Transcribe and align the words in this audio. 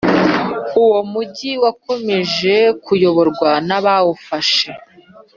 Uwo 0.83 0.99
mugi 1.11 1.51
wakomeje 1.63 2.55
kuyoborwa 2.83 3.49
n’abawufashe 3.67 4.69